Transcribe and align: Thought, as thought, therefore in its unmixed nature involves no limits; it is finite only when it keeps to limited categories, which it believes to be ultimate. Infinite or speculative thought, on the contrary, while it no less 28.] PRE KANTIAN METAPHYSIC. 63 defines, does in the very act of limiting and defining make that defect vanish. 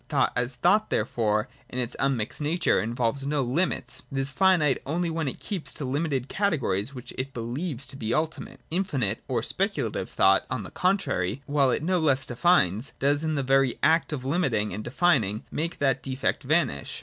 Thought, 0.09 0.33
as 0.35 0.55
thought, 0.55 0.89
therefore 0.89 1.47
in 1.69 1.77
its 1.77 1.95
unmixed 1.99 2.41
nature 2.41 2.81
involves 2.81 3.27
no 3.27 3.43
limits; 3.43 4.01
it 4.11 4.17
is 4.17 4.31
finite 4.31 4.81
only 4.83 5.11
when 5.11 5.27
it 5.27 5.39
keeps 5.39 5.75
to 5.75 5.85
limited 5.85 6.27
categories, 6.27 6.95
which 6.95 7.13
it 7.19 7.35
believes 7.35 7.85
to 7.85 7.95
be 7.95 8.11
ultimate. 8.11 8.61
Infinite 8.71 9.21
or 9.27 9.43
speculative 9.43 10.09
thought, 10.09 10.47
on 10.49 10.63
the 10.63 10.71
contrary, 10.71 11.43
while 11.45 11.69
it 11.69 11.83
no 11.83 11.99
less 11.99 12.25
28.] 12.25 12.27
PRE 12.27 12.33
KANTIAN 12.41 12.69
METAPHYSIC. 12.69 12.83
63 12.83 12.93
defines, 12.97 12.97
does 13.15 13.23
in 13.23 13.35
the 13.35 13.43
very 13.43 13.79
act 13.83 14.11
of 14.11 14.25
limiting 14.25 14.73
and 14.73 14.83
defining 14.83 15.43
make 15.51 15.77
that 15.77 16.01
defect 16.01 16.41
vanish. 16.41 16.99